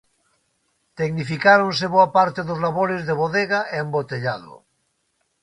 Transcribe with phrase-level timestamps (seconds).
[0.99, 4.53] Tecnificáronse boa parte dos labores de bodega e embotellado.